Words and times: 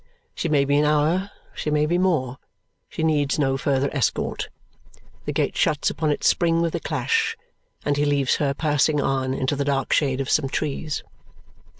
She 0.33 0.49
may 0.49 0.65
be 0.65 0.77
an 0.77 0.83
hour, 0.85 1.29
she 1.53 1.69
may 1.69 1.85
be 1.85 1.99
more. 1.99 2.39
She 2.89 3.03
needs 3.03 3.37
no 3.37 3.55
further 3.55 3.87
escort. 3.95 4.49
The 5.25 5.31
gate 5.31 5.55
shuts 5.55 5.91
upon 5.91 6.09
its 6.09 6.25
spring 6.27 6.59
with 6.59 6.73
a 6.73 6.79
clash, 6.79 7.37
and 7.85 7.97
he 7.97 8.05
leaves 8.05 8.37
her 8.37 8.55
passing 8.55 8.99
on 8.99 9.31
into 9.35 9.55
the 9.55 9.63
dark 9.65 9.93
shade 9.93 10.19
of 10.19 10.27
some 10.27 10.49
trees. 10.49 11.03